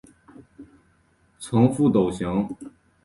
[1.37, 2.49] 呈覆斗形。